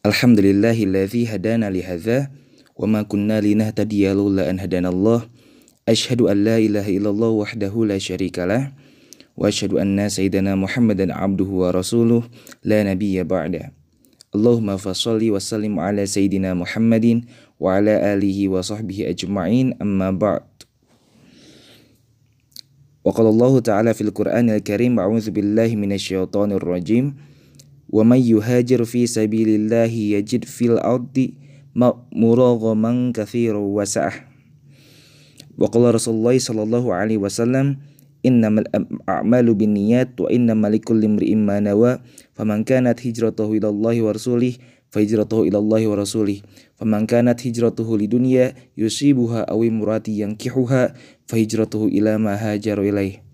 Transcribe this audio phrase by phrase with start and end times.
[0.00, 2.32] Alhamdulillahilladzi hadana lihadza
[2.72, 5.28] wa ma kunna linahtadiya laula an hadanallah
[5.84, 8.72] Ashhadu an la ilaha illallah wahdahu la syarikalah
[9.36, 12.24] wa asyhadu anna sayyidana Muhammadan abduhu wa rasuluh
[12.64, 13.76] la nabiyya ba'da
[14.28, 17.24] Allahumma fassalli wa sallim ala sayyidina Muhammadin
[17.60, 20.46] alihi wa sahbihi ajma'in amma ba'd
[23.08, 27.16] وقال الله تعالى في القرآن الكريم أعوذ بالله من الشيطان الرجيم
[27.88, 29.88] ومن يهاجر في سبيل الله
[30.20, 31.16] يجد في الأرض
[32.12, 34.12] مراغما كثيرا وسعة.
[35.58, 37.66] وقال رسول الله صلى الله عليه وسلم
[38.28, 38.68] innamal
[39.08, 41.56] a'malu binniyat wa innamal likulli imri'in ma
[42.36, 44.60] faman kanat hijratuhu ila wa rasulih
[44.92, 46.44] wa rasulih
[46.76, 50.92] faman kanat hijratuhu lidunya yusibuha aw imrati yankihuha
[51.24, 51.36] fa
[51.88, 53.24] ila ma hajaru ilaih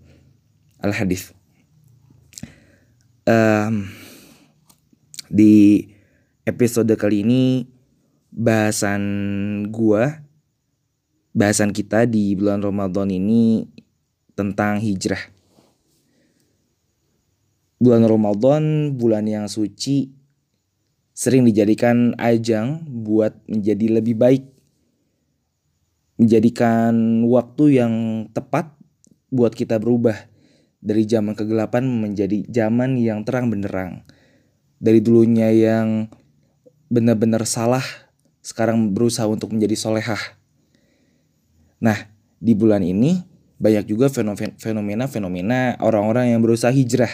[0.79, 1.35] al hadis
[3.27, 3.91] um,
[5.27, 5.85] di
[6.47, 7.67] episode kali ini
[8.31, 9.03] bahasan
[9.71, 10.25] gua
[11.35, 13.67] bahasan kita di bulan Ramadan ini
[14.35, 15.31] tentang hijrah
[17.79, 20.15] Bulan Ramadan Bulan yang suci
[21.15, 24.43] sering dijadikan ajang buat menjadi lebih baik.
[26.19, 27.93] Menjadikan waktu yang
[28.35, 28.75] tepat
[29.31, 30.27] buat kita berubah
[30.83, 34.03] dari zaman kegelapan menjadi zaman yang terang benderang.
[34.75, 36.11] Dari dulunya yang
[36.91, 37.83] benar-benar salah,
[38.43, 40.19] sekarang berusaha untuk menjadi solehah.
[41.79, 42.11] Nah,
[42.43, 43.23] di bulan ini
[43.55, 44.11] banyak juga
[44.59, 47.11] fenomena-fenomena orang-orang yang berusaha hijrah.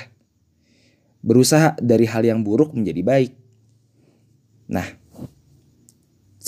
[1.21, 3.31] Berusaha dari hal yang buruk menjadi baik
[4.71, 4.87] Nah,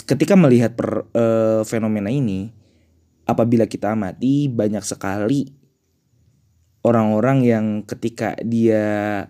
[0.07, 1.25] ketika melihat per, e,
[1.67, 2.55] fenomena ini,
[3.27, 5.51] apabila kita amati banyak sekali
[6.87, 9.27] orang-orang yang ketika dia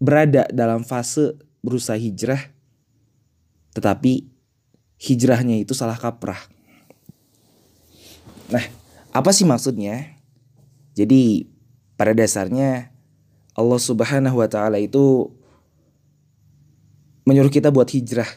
[0.00, 2.48] berada dalam fase berusaha hijrah,
[3.76, 4.24] tetapi
[4.96, 6.40] hijrahnya itu salah kaprah.
[8.48, 8.64] Nah,
[9.12, 10.18] apa sih maksudnya?
[10.92, 11.46] Jadi
[11.94, 12.90] pada dasarnya
[13.58, 15.30] Allah Subhanahu wa taala itu
[17.26, 18.28] menyuruh kita buat hijrah.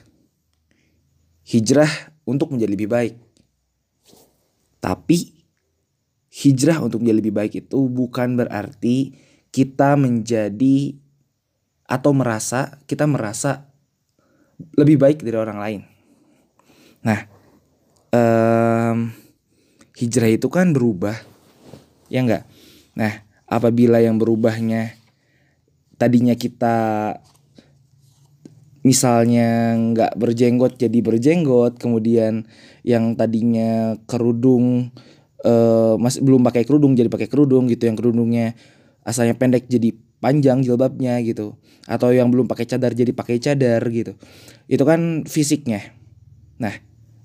[1.46, 3.16] Hijrah untuk menjadi lebih baik.
[4.82, 5.42] Tapi
[6.32, 9.14] hijrah untuk menjadi lebih baik itu bukan berarti
[9.52, 10.96] kita menjadi
[11.86, 13.68] atau merasa kita merasa
[14.80, 15.82] lebih baik dari orang lain.
[17.04, 17.20] Nah,
[18.14, 19.12] um,
[20.02, 21.14] hijrah itu kan berubah,
[22.10, 22.50] ya enggak?
[22.98, 24.98] Nah, apabila yang berubahnya
[26.02, 26.76] tadinya kita
[28.82, 32.50] misalnya nggak berjenggot jadi berjenggot kemudian
[32.82, 34.90] yang tadinya kerudung
[35.46, 38.58] uh, masih belum pakai kerudung jadi pakai kerudung gitu yang kerudungnya
[39.06, 44.18] asalnya pendek jadi panjang jilbabnya gitu atau yang belum pakai cadar jadi pakai cadar gitu
[44.66, 45.94] itu kan fisiknya
[46.58, 46.74] nah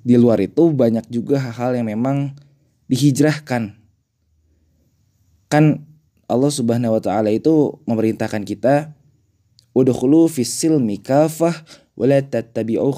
[0.04, 2.36] di luar itu banyak juga hal-hal yang memang
[2.86, 3.74] dihijrahkan
[5.46, 5.64] kan
[6.26, 8.96] Allah Subhanahu wa taala itu memerintahkan kita
[9.76, 11.52] Udkhulu fis silmi kafah
[12.00, 12.88] wala tattabi'u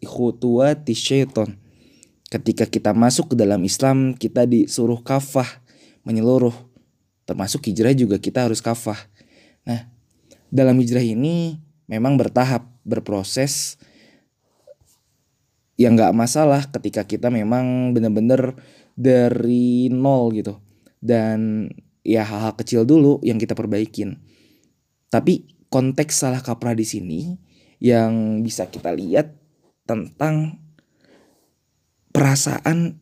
[0.00, 1.60] khutuwati syaiton.
[2.32, 5.60] Ketika kita masuk ke dalam Islam, kita disuruh kafah,
[6.08, 6.56] menyeluruh.
[7.28, 8.96] Termasuk hijrah juga kita harus kafah.
[9.68, 9.84] Nah,
[10.48, 13.76] dalam hijrah ini memang bertahap, berproses.
[15.76, 18.56] Yang nggak masalah ketika kita memang benar-benar
[18.98, 20.58] dari nol gitu.
[20.98, 21.70] Dan
[22.02, 24.18] ya hal-hal kecil dulu yang kita perbaikin.
[25.06, 27.38] Tapi konteks salah kaprah di sini
[27.78, 29.30] yang bisa kita lihat
[29.86, 30.58] tentang
[32.10, 32.98] perasaan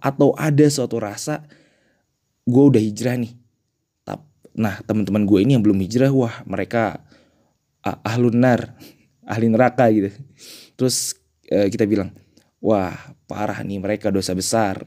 [0.00, 1.44] atau ada suatu rasa
[2.48, 3.36] gue udah hijrah nih.
[4.56, 7.04] Nah teman-teman gue ini yang belum hijrah wah mereka
[7.84, 8.74] ahlun nar,
[9.32, 10.10] ahli neraka gitu.
[10.74, 11.14] Terus
[11.46, 12.10] eh, kita bilang
[12.60, 12.94] wah
[13.24, 14.84] parah nih mereka dosa besar,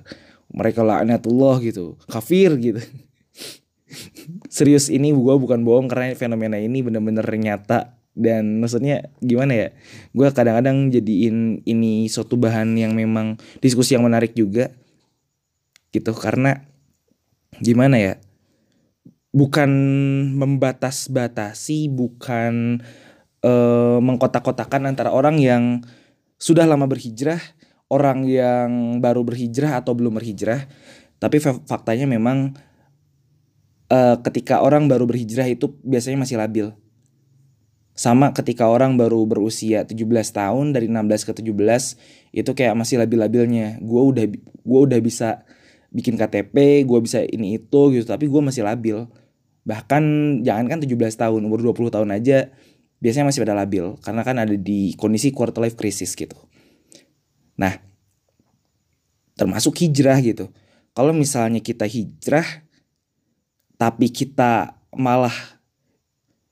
[0.54, 2.80] mereka laknatullah gitu, kafir gitu.
[4.56, 8.00] Serius ini gue bukan bohong karena fenomena ini bener-bener nyata.
[8.14, 9.68] Dan maksudnya gimana ya
[10.14, 14.70] gue kadang-kadang jadiin ini suatu bahan yang memang diskusi yang menarik juga
[15.90, 16.14] gitu.
[16.14, 16.62] Karena
[17.58, 18.14] gimana ya
[19.34, 19.70] bukan
[20.38, 22.86] membatas-batasi bukan
[23.42, 25.82] uh, mengkotak-kotakan antara orang yang
[26.38, 27.42] sudah lama berhijrah
[27.94, 30.66] orang yang baru berhijrah atau belum berhijrah
[31.24, 32.52] tapi faktanya memang
[33.88, 36.68] uh, ketika orang baru berhijrah itu biasanya masih labil.
[37.94, 43.78] sama ketika orang baru berusia 17 tahun dari 16 ke 17 itu kayak masih labil-labilnya.
[43.86, 44.26] Gue udah
[44.66, 45.46] gue udah bisa
[45.94, 49.06] bikin KTP gue bisa ini itu gitu tapi gue masih labil.
[49.70, 50.04] Bahkan
[50.42, 50.90] jangan kan 17
[51.22, 52.50] tahun umur 20 tahun aja
[52.98, 53.94] biasanya masih pada labil.
[54.02, 56.53] Karena kan ada di kondisi quarter life crisis gitu
[57.54, 57.78] nah
[59.38, 60.50] termasuk hijrah gitu.
[60.94, 62.46] Kalau misalnya kita hijrah
[63.82, 65.34] tapi kita malah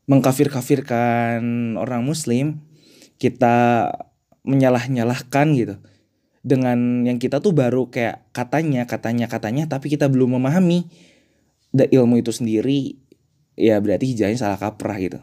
[0.10, 1.42] mengkafir-kafirkan
[1.78, 2.60] orang muslim
[3.22, 3.88] kita
[4.42, 5.76] menyalah-nyalahkan gitu.
[6.42, 10.90] Dengan yang kita tuh baru kayak katanya katanya katanya tapi kita belum memahami
[11.72, 12.98] ilmu itu sendiri
[13.54, 15.22] ya berarti hijrahnya salah kaprah gitu.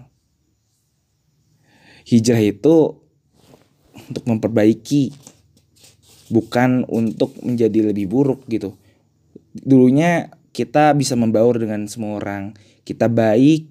[2.06, 3.02] Hijrah itu
[3.98, 5.10] untuk memperbaiki
[6.28, 8.76] bukan untuk menjadi lebih buruk gitu.
[9.52, 12.56] Dulunya kita bisa membaur dengan semua orang.
[12.84, 13.68] Kita baik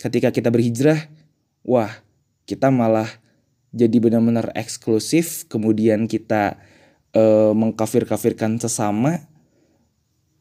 [0.00, 1.10] ketika kita berhijrah
[1.66, 1.90] wah
[2.48, 3.08] kita malah
[3.70, 6.58] jadi benar-benar eksklusif kemudian kita
[7.14, 9.26] e, mengkafir-kafirkan sesama.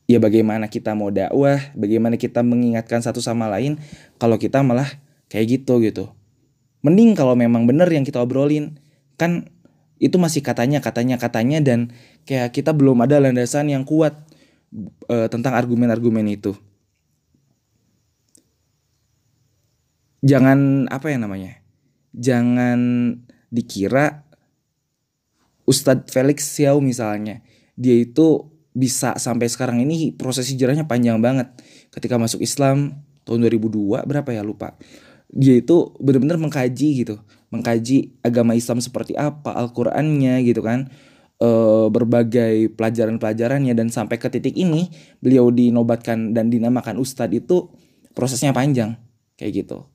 [0.10, 3.78] Ya bagaimana kita mau dakwah bagaimana kita mengingatkan satu sama lain
[4.18, 4.90] kalau kita malah
[5.30, 6.10] kayak gitu gitu.
[6.82, 8.82] Mending kalau memang benar yang kita obrolin.
[9.20, 9.52] Kan
[10.00, 11.92] itu masih katanya katanya katanya dan
[12.24, 14.16] kayak kita belum ada landasan yang kuat
[15.06, 16.56] e, tentang argumen-argumen itu.
[20.24, 21.60] Jangan apa ya namanya
[22.12, 22.80] jangan
[23.54, 24.28] dikira
[25.64, 27.46] Ustadz Felix Xiao misalnya
[27.78, 31.52] dia itu bisa sampai sekarang ini proses hijrahnya panjang banget.
[31.92, 34.74] Ketika masuk Islam tahun 2002 berapa ya lupa
[35.30, 37.16] dia itu benar-benar mengkaji gitu.
[37.54, 40.90] Mengkaji agama Islam seperti apa Al-Qur'annya gitu kan.
[41.40, 41.50] E,
[41.88, 44.92] berbagai pelajaran-pelajarannya dan sampai ke titik ini
[45.24, 47.72] beliau dinobatkan dan dinamakan ustadz itu
[48.18, 48.98] prosesnya panjang
[49.40, 49.88] kayak gitu.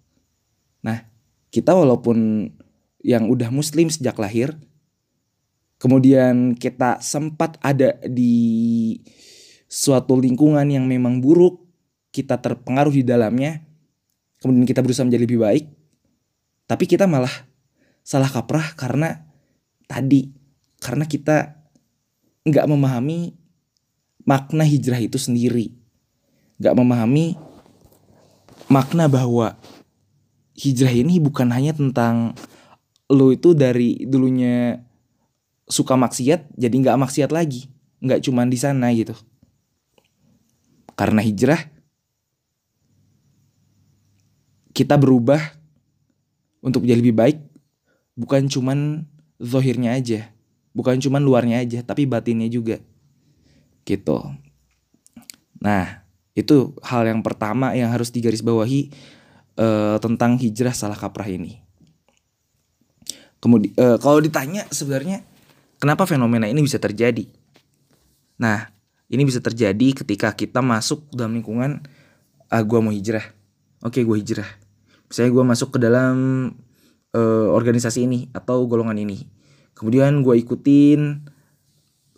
[0.80, 1.04] Nah
[1.52, 2.48] kita walaupun
[3.04, 4.56] yang udah muslim sejak lahir
[5.76, 8.96] kemudian kita sempat ada di
[9.68, 11.60] suatu lingkungan yang memang buruk
[12.14, 13.63] kita terpengaruh di dalamnya
[14.44, 15.64] kemudian kita berusaha menjadi lebih baik
[16.68, 17.32] tapi kita malah
[18.04, 19.24] salah kaprah karena
[19.88, 20.28] tadi
[20.84, 21.64] karena kita
[22.44, 23.32] nggak memahami
[24.28, 25.72] makna hijrah itu sendiri.
[26.60, 27.36] Nggak memahami
[28.68, 29.56] makna bahwa
[30.56, 32.36] hijrah ini bukan hanya tentang
[33.08, 34.80] lo itu dari dulunya
[35.68, 37.68] suka maksiat jadi nggak maksiat lagi.
[38.04, 39.16] Nggak cuman di sana gitu.
[40.96, 41.73] Karena hijrah
[44.74, 45.40] kita berubah
[46.60, 47.38] untuk menjadi lebih baik
[48.18, 50.28] bukan cuman zohirnya aja
[50.74, 52.82] bukan cuman luarnya aja tapi batinnya juga
[53.86, 54.20] gitu
[55.62, 56.04] nah
[56.34, 58.90] itu hal yang pertama yang harus digarisbawahi
[59.58, 61.62] uh, tentang hijrah salah kaprah ini.
[63.38, 65.22] Kemudian uh, kalau ditanya sebenarnya
[65.78, 67.28] kenapa fenomena ini bisa terjadi?
[68.34, 68.66] Nah,
[69.06, 71.84] ini bisa terjadi ketika kita masuk dalam lingkungan
[72.50, 73.24] ah gue mau hijrah.
[73.84, 74.48] Oke, gue hijrah.
[75.14, 76.16] Misalnya gue masuk ke dalam
[77.14, 79.30] uh, organisasi ini atau golongan ini.
[79.78, 81.30] Kemudian gue ikutin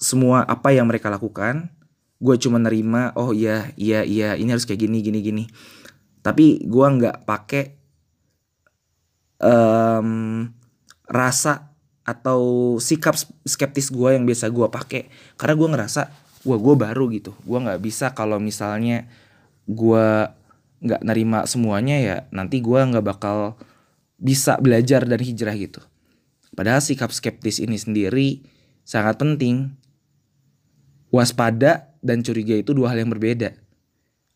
[0.00, 1.68] semua apa yang mereka lakukan.
[2.16, 5.44] Gue cuma nerima, oh iya, iya, iya, ini harus kayak gini, gini, gini
[6.26, 7.78] tapi gue nggak pakai
[9.38, 10.42] um,
[11.06, 11.70] rasa
[12.02, 13.14] atau sikap
[13.46, 15.06] skeptis gue yang biasa gue pakai
[15.38, 16.02] karena gue ngerasa
[16.42, 19.06] wah gue baru gitu gue nggak bisa kalau misalnya
[19.70, 20.06] gue
[20.80, 23.56] nggak nerima semuanya ya nanti gue nggak bakal
[24.16, 25.80] bisa belajar dan hijrah gitu.
[26.56, 28.44] Padahal sikap skeptis ini sendiri
[28.84, 29.76] sangat penting.
[31.12, 33.56] Waspada dan curiga itu dua hal yang berbeda.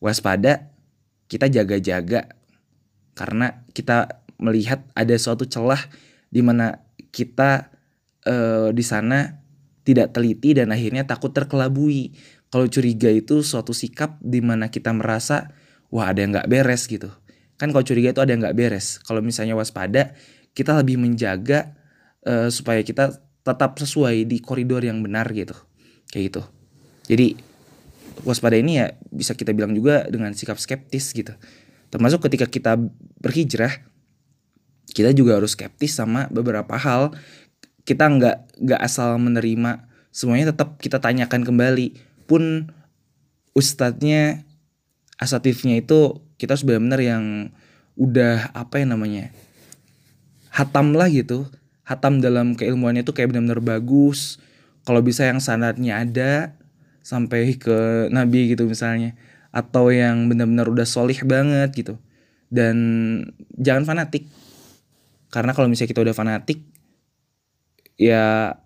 [0.01, 0.73] Waspada
[1.29, 2.31] kita jaga-jaga
[3.13, 5.81] karena kita melihat ada suatu celah
[6.33, 6.81] di mana
[7.13, 7.69] kita
[8.25, 9.41] uh, di sana
[9.85, 12.15] tidak teliti dan akhirnya takut terkelabui.
[12.51, 15.55] Kalau curiga itu suatu sikap di mana kita merasa
[15.91, 17.11] wah ada yang nggak beres gitu.
[17.61, 19.03] Kan kalau curiga itu ada yang nggak beres.
[19.05, 20.17] Kalau misalnya waspada,
[20.57, 21.77] kita lebih menjaga
[22.25, 25.55] uh, supaya kita tetap sesuai di koridor yang benar gitu.
[26.09, 26.43] Kayak gitu.
[27.11, 27.27] Jadi
[28.25, 31.35] waspada ini ya bisa kita bilang juga dengan sikap skeptis gitu.
[31.91, 32.79] Termasuk ketika kita
[33.19, 33.83] berhijrah,
[34.95, 37.13] kita juga harus skeptis sama beberapa hal.
[37.83, 41.99] Kita nggak nggak asal menerima semuanya tetap kita tanyakan kembali.
[42.31, 42.71] Pun
[43.59, 44.47] ustadznya
[45.21, 47.25] asatifnya itu kita harus benar-benar yang
[48.01, 49.29] udah apa ya namanya
[50.51, 51.47] hatam lah gitu.
[51.87, 54.39] Hatam dalam keilmuannya itu kayak benar-benar bagus.
[54.87, 56.55] Kalau bisa yang sanadnya ada
[57.03, 59.15] sampai ke nabi gitu misalnya.
[59.51, 61.95] Atau yang benar-benar udah solih banget gitu.
[62.51, 62.77] Dan
[63.59, 64.27] jangan fanatik.
[65.31, 66.67] Karena kalau misalnya kita udah fanatik
[68.01, 68.57] ya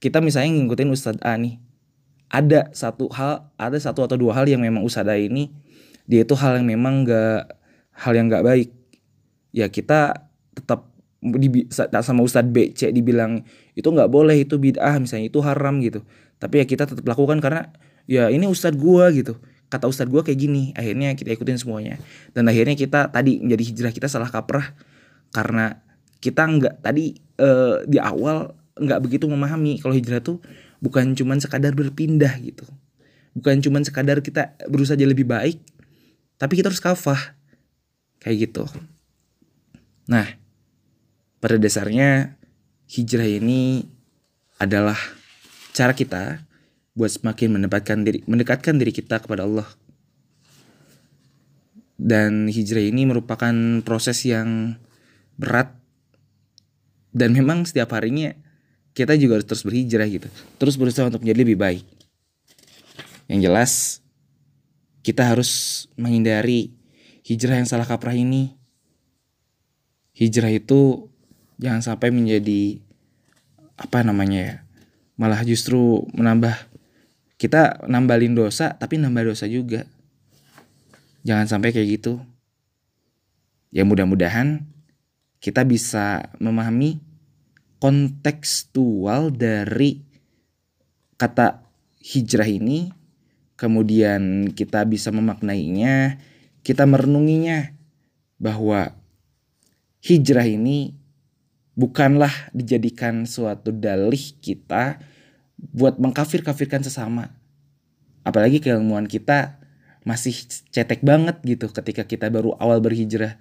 [0.00, 1.62] kita misalnya ngikutin Ustadz A nih.
[2.32, 5.54] Ada satu hal ada satu atau dua hal yang memang Ustadz A ini
[6.04, 7.56] dia itu hal yang memang gak
[7.96, 8.70] hal yang gak baik.
[9.54, 10.90] Ya kita tetap
[11.24, 16.04] di, sama Ustadz B C dibilang itu nggak boleh itu bid'ah misalnya itu haram gitu.
[16.36, 17.72] Tapi ya kita tetap lakukan karena
[18.04, 19.40] ya ini Ustadz gua gitu.
[19.72, 21.96] Kata Ustadz gua kayak gini akhirnya kita ikutin semuanya.
[22.36, 24.76] Dan akhirnya kita tadi menjadi hijrah kita salah kaprah.
[25.32, 25.80] Karena
[26.20, 30.42] kita nggak tadi uh, di awal nggak begitu memahami kalau hijrah tuh
[30.84, 32.68] bukan cuman sekadar berpindah gitu.
[33.32, 35.58] Bukan cuman sekadar kita berusaha jadi lebih baik
[36.44, 37.32] tapi kita harus kafah
[38.20, 38.68] kayak gitu
[40.04, 40.28] nah
[41.40, 42.36] pada dasarnya
[42.92, 43.88] hijrah ini
[44.60, 44.96] adalah
[45.74, 46.40] cara kita
[46.94, 49.66] buat semakin mendapatkan diri mendekatkan diri kita kepada Allah.
[51.94, 54.78] Dan hijrah ini merupakan proses yang
[55.38, 55.74] berat
[57.14, 58.34] dan memang setiap harinya
[58.94, 60.30] kita juga harus terus berhijrah gitu.
[60.58, 61.86] Terus berusaha untuk menjadi lebih baik.
[63.30, 63.72] Yang jelas
[65.04, 66.72] kita harus menghindari
[67.28, 68.56] hijrah yang salah kaprah ini.
[70.16, 71.12] Hijrah itu
[71.60, 72.80] jangan sampai menjadi
[73.74, 74.56] apa namanya ya
[75.18, 76.54] malah justru menambah
[77.38, 79.86] kita nambalin dosa tapi nambah dosa juga
[81.26, 82.22] jangan sampai kayak gitu
[83.74, 84.62] ya mudah-mudahan
[85.42, 87.02] kita bisa memahami
[87.82, 90.02] kontekstual dari
[91.18, 91.62] kata
[91.98, 92.90] hijrah ini
[93.54, 96.18] kemudian kita bisa memaknainya
[96.64, 97.76] kita merenunginya
[98.40, 98.96] bahwa
[100.00, 100.96] hijrah ini
[101.76, 104.98] bukanlah dijadikan suatu dalih kita
[105.60, 107.36] buat mengkafir-kafirkan sesama.
[108.24, 109.60] Apalagi keilmuan kita
[110.04, 110.32] masih
[110.72, 113.36] cetek banget gitu ketika kita baru awal berhijrah.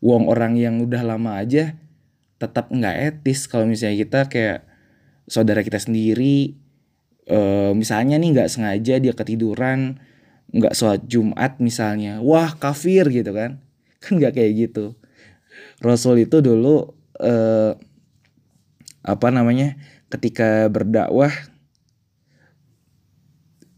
[0.00, 1.76] Wong orang yang udah lama aja
[2.36, 4.60] tetap nggak etis kalau misalnya kita kayak
[5.24, 6.60] saudara kita sendiri
[7.26, 7.38] e,
[7.74, 9.98] misalnya nih nggak sengaja dia ketiduran
[10.54, 13.58] nggak sholat Jumat misalnya wah kafir gitu kan
[14.02, 14.94] kan nggak kayak gitu
[15.82, 17.76] Rasul itu dulu eh,
[19.06, 19.76] apa namanya
[20.10, 21.30] ketika berdakwah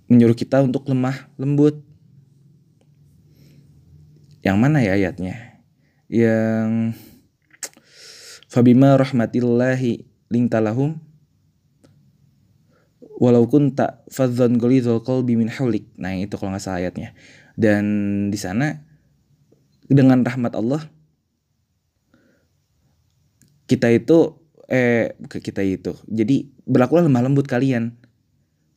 [0.08, 1.84] menyuruh kita untuk lemah lembut.
[4.40, 5.60] Yang mana ya ayatnya?
[6.08, 6.96] Yang
[8.48, 10.96] Fabima rahmatillahi lintalahum
[13.18, 15.90] walau kunta fadzan ghalidhal qalbi min haulik.
[15.98, 17.12] Nah, itu kalau nggak salah ayatnya.
[17.58, 17.84] Dan
[18.30, 18.86] di sana
[19.90, 20.86] dengan rahmat Allah
[23.66, 24.38] kita itu
[24.70, 25.98] eh kita itu.
[26.06, 27.98] Jadi berlakulah lemah lembut kalian.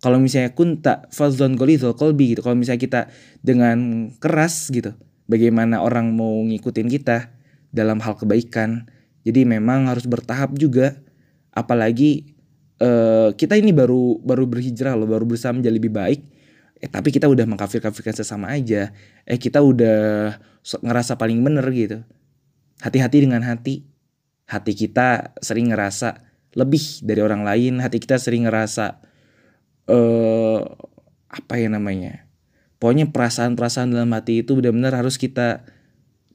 [0.02, 2.42] Kalau misalnya kunta fazon golizol kolbi gitu.
[2.42, 3.02] Kalau misalnya kita
[3.46, 4.98] dengan keras gitu.
[5.30, 7.30] Bagaimana orang mau ngikutin kita
[7.70, 8.90] dalam hal kebaikan.
[9.22, 10.98] Jadi memang harus bertahap juga.
[11.54, 12.31] Apalagi
[12.82, 16.22] eh, kita ini baru baru berhijrah loh, baru berusaha menjadi lebih baik.
[16.82, 18.90] Eh tapi kita udah mengkafir-kafirkan sesama aja.
[19.30, 20.36] Eh kita udah
[20.82, 22.02] ngerasa paling bener gitu.
[22.82, 23.86] Hati-hati dengan hati
[24.52, 26.28] hati kita sering ngerasa
[26.60, 29.00] lebih dari orang lain hati kita sering ngerasa
[29.88, 30.60] uh,
[31.32, 32.28] apa ya namanya
[32.84, 35.64] pokoknya perasaan-perasaan dalam hati itu benar-benar harus kita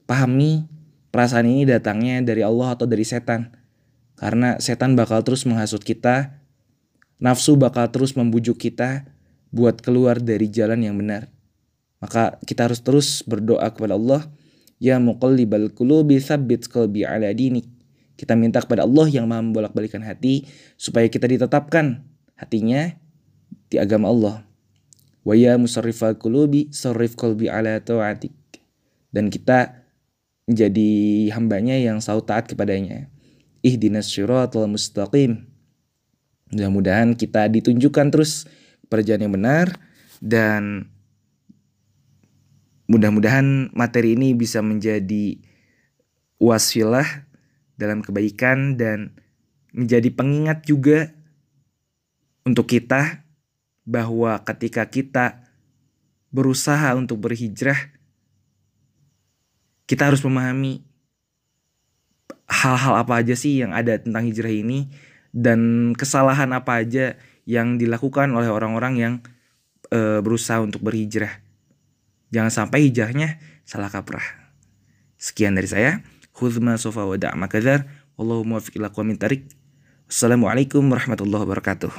[0.09, 0.65] pahami
[1.13, 3.53] perasaan ini datangnya dari Allah atau dari setan
[4.17, 6.41] karena setan bakal terus menghasut kita
[7.21, 9.05] nafsu bakal terus membujuk kita
[9.53, 11.29] buat keluar dari jalan yang benar
[11.97, 14.25] maka kita harus terus berdoa kepada Allah
[14.77, 17.77] ya muqallibal qulubi tsabbit qalbi ala dinik
[18.17, 22.01] kita minta kepada Allah yang maha membolak-balikan hati supaya kita ditetapkan
[22.33, 22.97] hatinya
[23.69, 24.35] di agama Allah.
[25.21, 28.33] Wa ya musarrifal qulubi sarrif qalbi ala ta'atik.
[29.13, 29.85] Dan kita
[30.49, 30.89] menjadi
[31.37, 33.05] hambanya yang selalu taat kepadanya.
[33.65, 35.45] Ihdinas syiratal mustaqim.
[36.53, 38.47] Mudah-mudahan kita ditunjukkan terus
[38.87, 39.67] perjalanan yang benar
[40.23, 40.87] dan
[42.87, 45.37] mudah-mudahan materi ini bisa menjadi
[46.39, 47.27] wasilah
[47.75, 49.13] dalam kebaikan dan
[49.75, 51.11] menjadi pengingat juga
[52.47, 53.27] untuk kita
[53.83, 55.43] bahwa ketika kita
[56.31, 57.91] berusaha untuk berhijrah
[59.87, 60.83] kita harus memahami
[62.47, 64.87] hal-hal apa aja sih yang ada tentang hijrah ini
[65.35, 69.13] dan kesalahan apa aja yang dilakukan oleh orang-orang yang
[69.91, 71.43] e, berusaha untuk berhijrah.
[72.31, 74.23] Jangan sampai hijrahnya salah kaprah.
[75.15, 76.03] Sekian dari saya.
[76.35, 77.87] Khudma sofa wa da'ma kadhar.
[78.19, 79.47] Wallahu muwafiq ila tarik.
[80.07, 81.91] assalamualaikum warahmatullahi wabarakatuh.